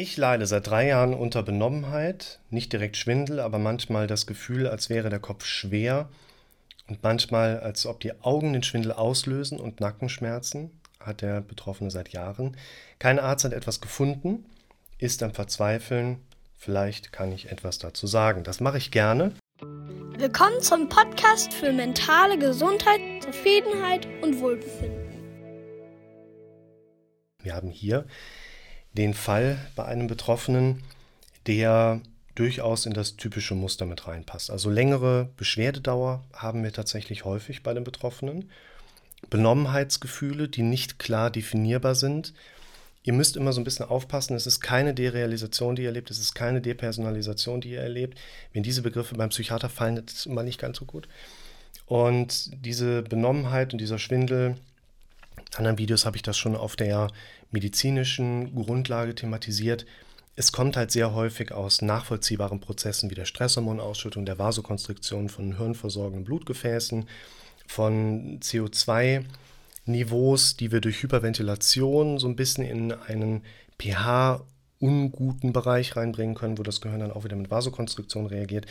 [0.00, 4.88] Ich leide seit drei Jahren unter Benommenheit, nicht direkt Schwindel, aber manchmal das Gefühl, als
[4.90, 6.08] wäre der Kopf schwer
[6.86, 12.10] und manchmal, als ob die Augen den Schwindel auslösen und Nackenschmerzen, hat der Betroffene seit
[12.10, 12.56] Jahren.
[13.00, 14.46] Kein Arzt hat etwas gefunden,
[14.98, 16.20] ist am Verzweifeln.
[16.56, 18.44] Vielleicht kann ich etwas dazu sagen.
[18.44, 19.32] Das mache ich gerne.
[20.16, 25.08] Willkommen zum Podcast für mentale Gesundheit, Zufriedenheit und Wohlbefinden.
[27.42, 28.06] Wir haben hier
[28.92, 30.82] den Fall bei einem Betroffenen,
[31.46, 32.00] der
[32.34, 34.50] durchaus in das typische Muster mit reinpasst.
[34.50, 38.50] Also längere Beschwerdedauer haben wir tatsächlich häufig bei den Betroffenen.
[39.30, 42.34] Benommenheitsgefühle, die nicht klar definierbar sind.
[43.02, 46.18] Ihr müsst immer so ein bisschen aufpassen, es ist keine Derealisation, die ihr erlebt, es
[46.18, 48.18] ist keine Depersonalisation, die ihr erlebt.
[48.52, 51.08] Wenn diese Begriffe beim Psychiater fallen, das ist immer nicht ganz so gut.
[51.86, 54.56] Und diese Benommenheit und dieser Schwindel,
[55.36, 57.08] in anderen Videos habe ich das schon auf der
[57.50, 59.86] medizinischen Grundlage thematisiert.
[60.36, 66.24] Es kommt halt sehr häufig aus nachvollziehbaren Prozessen wie der Stresshormonausschüttung, der Vasokonstriktion von hirnversorgenden
[66.24, 67.08] Blutgefäßen,
[67.66, 73.42] von CO2-Niveaus, die wir durch Hyperventilation so ein bisschen in einen
[73.78, 78.66] pH-unguten Bereich reinbringen können, wo das Gehirn dann auch wieder mit Vasokonstriktion reagiert.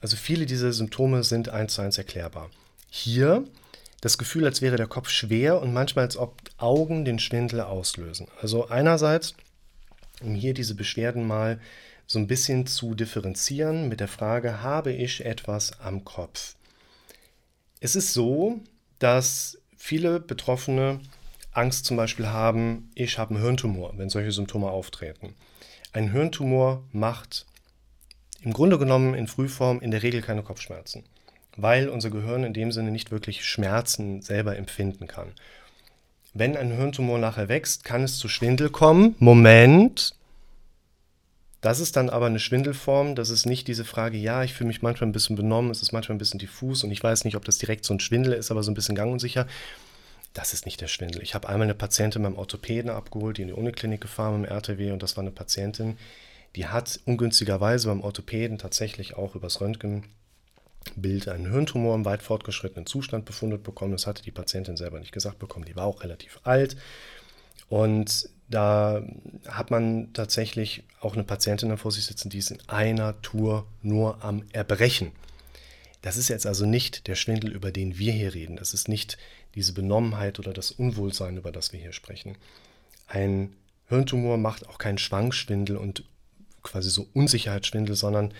[0.00, 2.50] Also viele dieser Symptome sind eins zu eins erklärbar.
[2.88, 3.44] Hier
[4.00, 8.28] das Gefühl, als wäre der Kopf schwer und manchmal als ob Augen den Schwindel auslösen.
[8.40, 9.34] Also einerseits,
[10.22, 11.60] um hier diese Beschwerden mal
[12.06, 16.56] so ein bisschen zu differenzieren mit der Frage, habe ich etwas am Kopf?
[17.80, 18.60] Es ist so,
[18.98, 21.00] dass viele Betroffene
[21.52, 25.34] Angst zum Beispiel haben, ich habe einen Hirntumor, wenn solche Symptome auftreten.
[25.92, 27.46] Ein Hirntumor macht
[28.42, 31.04] im Grunde genommen in Frühform in der Regel keine Kopfschmerzen
[31.56, 35.32] weil unser Gehirn in dem Sinne nicht wirklich Schmerzen selber empfinden kann.
[36.32, 39.16] Wenn ein Hirntumor nachher wächst, kann es zu Schwindel kommen.
[39.18, 40.14] Moment.
[41.60, 43.14] Das ist dann aber eine Schwindelform.
[43.14, 45.92] Das ist nicht diese Frage, ja, ich fühle mich manchmal ein bisschen benommen, es ist
[45.92, 48.50] manchmal ein bisschen diffus und ich weiß nicht, ob das direkt so ein Schwindel ist,
[48.50, 49.46] aber so ein bisschen gangunsicher.
[50.32, 51.22] Das ist nicht der Schwindel.
[51.22, 54.56] Ich habe einmal eine Patientin beim Orthopäden abgeholt, die in die Uniklinik gefahren mit dem
[54.56, 55.98] RTW und das war eine Patientin,
[56.56, 60.04] die hat ungünstigerweise beim Orthopäden tatsächlich auch übers Röntgen
[60.96, 63.92] Bild einen Hirntumor im weit fortgeschrittenen Zustand befundet bekommen.
[63.92, 65.64] Das hatte die Patientin selber nicht gesagt bekommen.
[65.64, 66.76] Die war auch relativ alt.
[67.68, 69.02] Und da
[69.46, 74.24] hat man tatsächlich auch eine Patientin vor sich sitzen, die ist in einer Tour nur
[74.24, 75.12] am Erbrechen.
[76.02, 78.56] Das ist jetzt also nicht der Schwindel, über den wir hier reden.
[78.56, 79.18] Das ist nicht
[79.54, 82.36] diese Benommenheit oder das Unwohlsein, über das wir hier sprechen.
[83.06, 83.54] Ein
[83.88, 86.04] Hirntumor macht auch keinen Schwankschwindel und
[86.62, 88.32] quasi so Unsicherheitsschwindel, sondern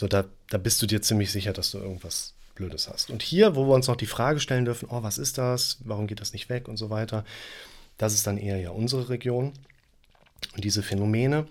[0.00, 3.10] so, da, da bist du dir ziemlich sicher, dass du irgendwas Blödes hast.
[3.10, 5.76] Und hier, wo wir uns noch die Frage stellen dürfen, oh, was ist das?
[5.84, 7.22] Warum geht das nicht weg und so weiter?
[7.98, 9.52] Das ist dann eher ja unsere Region.
[10.54, 11.46] Und diese Phänomene,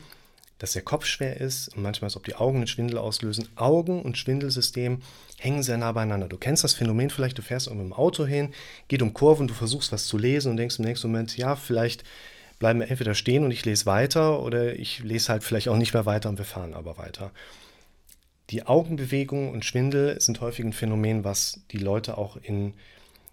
[0.58, 3.48] dass der Kopf schwer ist und manchmal, als ob die Augen einen Schwindel auslösen.
[3.56, 5.04] Augen und Schwindelsystem
[5.38, 6.28] hängen sehr nah beieinander.
[6.28, 8.52] Du kennst das Phänomen vielleicht, du fährst irgendwo im Auto hin,
[8.88, 12.04] geht um Kurven, du versuchst was zu lesen und denkst im nächsten Moment, ja, vielleicht
[12.58, 15.94] bleiben wir entweder stehen und ich lese weiter oder ich lese halt vielleicht auch nicht
[15.94, 17.30] mehr weiter und wir fahren aber weiter.
[18.50, 22.74] Die Augenbewegung und Schwindel sind häufig ein Phänomen, was die Leute auch in,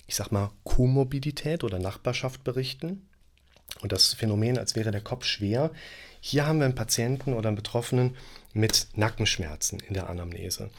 [0.07, 3.09] ich sag mal, Komorbidität oder Nachbarschaft berichten.
[3.81, 5.71] Und das Phänomen, als wäre der Kopf schwer.
[6.21, 8.17] Hier haben wir einen Patienten oder einen Betroffenen
[8.53, 10.71] mit Nackenschmerzen in der Anamnese.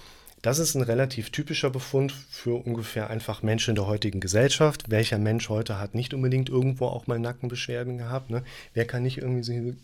[0.43, 4.89] Das ist ein relativ typischer Befund für ungefähr einfach Menschen in der heutigen Gesellschaft.
[4.89, 8.29] Welcher Mensch heute hat nicht unbedingt irgendwo auch mal Nackenbeschwerden gehabt?
[8.29, 8.43] Ne?
[8.73, 9.75] Wer kann nicht irgendwie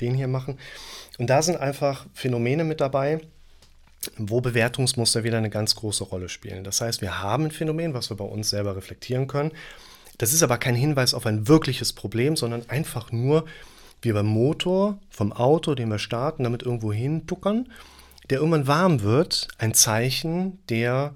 [0.00, 0.58] den hier machen?
[1.18, 3.20] Und da sind einfach Phänomene mit dabei,
[4.16, 6.64] wo Bewertungsmuster wieder eine ganz große Rolle spielen.
[6.64, 9.52] Das heißt, wir haben ein Phänomen, was wir bei uns selber reflektieren können.
[10.18, 13.44] Das ist aber kein Hinweis auf ein wirkliches Problem, sondern einfach nur,
[14.02, 17.68] wie beim Motor vom Auto, den wir starten, damit irgendwo hintuckern,
[18.30, 21.14] der irgendwann warm wird, ein Zeichen der,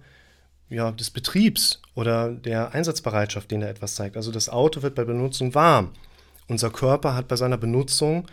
[0.68, 4.16] ja, des Betriebs oder der Einsatzbereitschaft, den er etwas zeigt.
[4.16, 5.92] Also das Auto wird bei Benutzung warm.
[6.48, 8.26] Unser Körper hat bei seiner Benutzung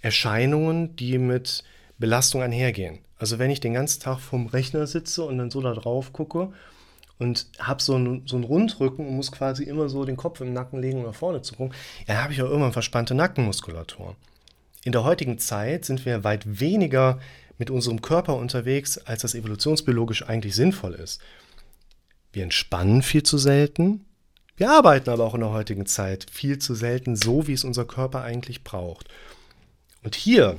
[0.00, 1.64] Erscheinungen, die mit
[1.98, 2.98] Belastung einhergehen.
[3.22, 6.52] Also wenn ich den ganzen Tag vorm Rechner sitze und dann so da drauf gucke
[7.20, 10.52] und habe so einen, so einen Rundrücken und muss quasi immer so den Kopf im
[10.52, 11.72] Nacken legen, um nach vorne zu gucken,
[12.08, 14.16] dann habe ich auch irgendwann verspannte Nackenmuskulatur.
[14.82, 17.20] In der heutigen Zeit sind wir weit weniger
[17.58, 21.20] mit unserem Körper unterwegs, als das evolutionsbiologisch eigentlich sinnvoll ist.
[22.32, 24.04] Wir entspannen viel zu selten.
[24.56, 27.84] Wir arbeiten aber auch in der heutigen Zeit viel zu selten so, wie es unser
[27.84, 29.06] Körper eigentlich braucht.
[30.02, 30.56] Und hier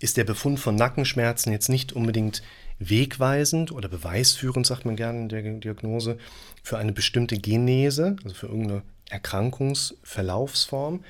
[0.00, 2.42] ist der Befund von Nackenschmerzen jetzt nicht unbedingt
[2.78, 6.18] wegweisend oder beweisführend, sagt man gerne in der Diagnose,
[6.62, 11.04] für eine bestimmte Genese, also für irgendeine Erkrankungsverlaufsform.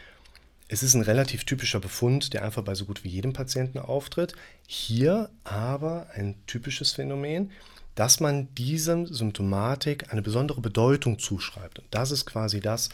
[0.68, 4.34] Es ist ein relativ typischer Befund, der einfach bei so gut wie jedem Patienten auftritt.
[4.66, 7.50] Hier aber ein typisches Phänomen,
[7.94, 11.78] dass man dieser Symptomatik eine besondere Bedeutung zuschreibt.
[11.78, 12.88] Und das ist quasi das,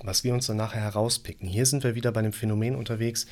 [0.00, 1.48] was wir uns dann nachher herauspicken.
[1.48, 3.26] Hier sind wir wieder bei dem Phänomen unterwegs,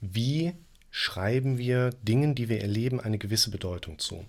[0.00, 0.54] wie
[0.98, 4.24] schreiben wir Dingen, die wir erleben, eine gewisse Bedeutung zu.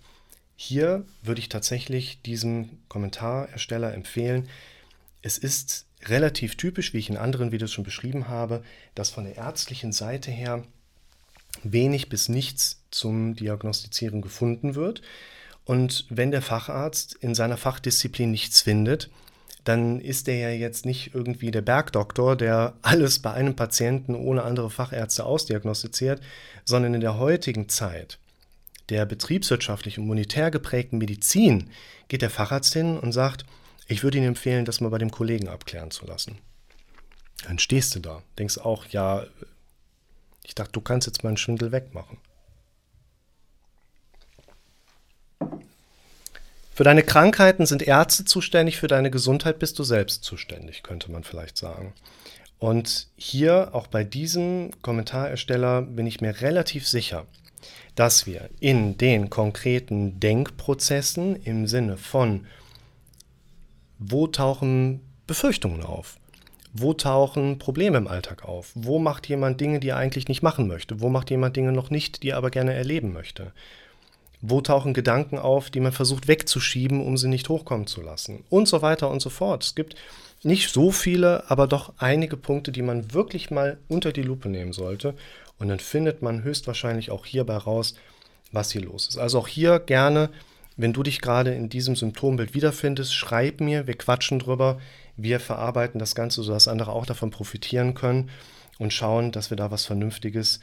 [0.57, 4.49] Hier würde ich tatsächlich diesem Kommentarersteller empfehlen,
[5.21, 8.65] es ist relativ typisch, wie ich in anderen Videos schon beschrieben habe,
[8.95, 10.65] dass von der ärztlichen Seite her
[11.63, 15.01] wenig bis nichts zum Diagnostizieren gefunden wird.
[15.63, 19.09] Und wenn der Facharzt in seiner Fachdisziplin nichts findet,
[19.67, 24.43] dann ist er ja jetzt nicht irgendwie der Bergdoktor, der alles bei einem Patienten ohne
[24.43, 26.21] andere Fachärzte ausdiagnostiziert,
[26.65, 28.19] sondern in der heutigen Zeit
[28.89, 31.69] der betriebswirtschaftlich und monetär geprägten Medizin
[32.07, 33.45] geht der Facharzt hin und sagt,
[33.87, 36.37] ich würde Ihnen empfehlen, das mal bei dem Kollegen abklären zu lassen.
[37.45, 39.25] Dann stehst du da, denkst auch, ja,
[40.43, 42.17] ich dachte, du kannst jetzt meinen Schwindel wegmachen.
[46.77, 51.23] Für deine Krankheiten sind Ärzte zuständig, für deine Gesundheit bist du selbst zuständig, könnte man
[51.23, 51.95] vielleicht sagen.
[52.59, 57.25] Und hier, auch bei diesem Kommentarersteller, bin ich mir relativ sicher,
[57.95, 62.45] dass wir in den konkreten Denkprozessen im Sinne von
[63.97, 66.17] wo tauchen Befürchtungen auf?
[66.73, 68.69] Wo tauchen Probleme im Alltag auf?
[68.75, 71.01] Wo macht jemand Dinge, die er eigentlich nicht machen möchte?
[71.01, 73.51] Wo macht jemand Dinge noch nicht, die er aber gerne erleben möchte?
[74.41, 78.43] Wo tauchen Gedanken auf, die man versucht wegzuschieben, um sie nicht hochkommen zu lassen?
[78.49, 79.63] Und so weiter und so fort.
[79.63, 79.95] Es gibt
[80.43, 84.73] nicht so viele, aber doch einige Punkte, die man wirklich mal unter die Lupe nehmen
[84.73, 85.15] sollte.
[85.57, 87.95] Und dann findet man höchstwahrscheinlich auch hierbei raus,
[88.51, 89.17] was hier los ist.
[89.17, 90.29] Also auch hier gerne
[90.77, 94.79] wenn du dich gerade in diesem Symptombild wiederfindest, schreib mir, wir quatschen drüber,
[95.17, 98.29] wir verarbeiten das Ganze, sodass andere auch davon profitieren können
[98.77, 100.59] und schauen, dass wir da was Vernünftiges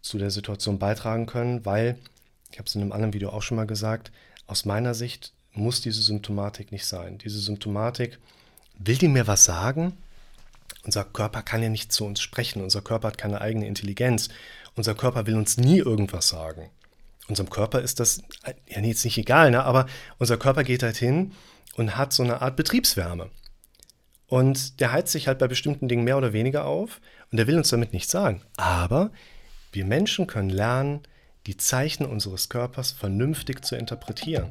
[0.00, 1.98] zu der Situation beitragen können, weil,
[2.50, 4.10] ich habe es in einem anderen Video auch schon mal gesagt,
[4.46, 7.18] aus meiner Sicht muss diese Symptomatik nicht sein.
[7.18, 8.18] Diese Symptomatik,
[8.78, 9.96] will die mir was sagen?
[10.84, 14.28] Unser Körper kann ja nicht zu uns sprechen, unser Körper hat keine eigene Intelligenz,
[14.76, 16.70] unser Körper will uns nie irgendwas sagen
[17.30, 18.22] unserem Körper ist das
[18.68, 19.64] ja jetzt nicht egal, ne?
[19.64, 19.86] aber
[20.18, 21.32] unser Körper geht halt hin
[21.76, 23.30] und hat so eine Art Betriebswärme.
[24.26, 27.00] Und der heizt sich halt bei bestimmten Dingen mehr oder weniger auf
[27.32, 28.42] und der will uns damit nichts sagen.
[28.56, 29.10] Aber
[29.72, 31.00] wir Menschen können lernen,
[31.46, 34.48] die Zeichen unseres Körpers vernünftig zu interpretieren.